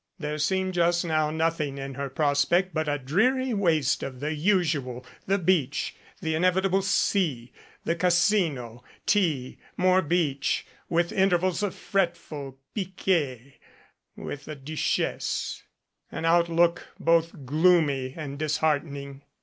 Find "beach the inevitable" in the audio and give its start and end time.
5.37-6.81